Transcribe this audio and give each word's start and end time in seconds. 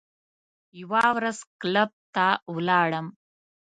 یوه 0.81 1.03
ورځ 1.17 1.37
کلب 1.61 1.91
ته 2.15 2.25
ولاړم. 2.55 3.07